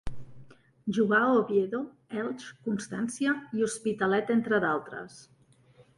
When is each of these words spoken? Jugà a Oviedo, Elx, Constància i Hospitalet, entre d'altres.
Jugà 0.97 1.19
a 1.25 1.35
Oviedo, 1.41 1.81
Elx, 2.21 2.47
Constància 2.69 3.35
i 3.59 3.67
Hospitalet, 3.69 4.33
entre 4.37 4.65
d'altres. 4.65 5.21